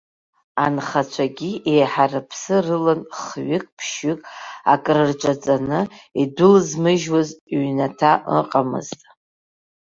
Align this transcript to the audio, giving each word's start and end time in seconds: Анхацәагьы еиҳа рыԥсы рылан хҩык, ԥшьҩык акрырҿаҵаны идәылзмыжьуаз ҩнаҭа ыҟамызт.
Анхацәагьы 0.63 1.51
еиҳа 1.71 2.05
рыԥсы 2.11 2.57
рылан 2.65 3.01
хҩык, 3.21 3.65
ԥшьҩык 3.77 4.21
акрырҿаҵаны 4.73 5.81
идәылзмыжьуаз 6.21 7.29
ҩнаҭа 7.61 8.11
ыҟамызт. 8.37 8.99